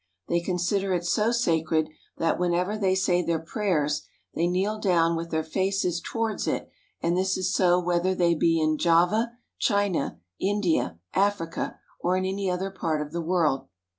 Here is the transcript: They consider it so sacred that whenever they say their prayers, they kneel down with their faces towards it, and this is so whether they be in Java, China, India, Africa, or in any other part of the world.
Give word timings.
They 0.29 0.39
consider 0.39 0.95
it 0.95 1.05
so 1.05 1.31
sacred 1.31 1.87
that 2.17 2.39
whenever 2.39 2.75
they 2.75 2.95
say 2.95 3.21
their 3.21 3.37
prayers, 3.37 4.01
they 4.33 4.47
kneel 4.47 4.79
down 4.79 5.15
with 5.15 5.29
their 5.29 5.43
faces 5.43 6.01
towards 6.03 6.47
it, 6.47 6.67
and 7.01 7.15
this 7.15 7.37
is 7.37 7.53
so 7.53 7.79
whether 7.79 8.15
they 8.15 8.33
be 8.33 8.59
in 8.59 8.79
Java, 8.79 9.33
China, 9.59 10.19
India, 10.39 10.97
Africa, 11.13 11.77
or 11.99 12.17
in 12.17 12.25
any 12.25 12.49
other 12.49 12.71
part 12.71 12.99
of 13.03 13.11
the 13.11 13.21
world. 13.21 13.67